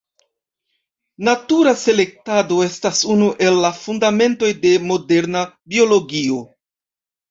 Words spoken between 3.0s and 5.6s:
unu el la fundamentoj de moderna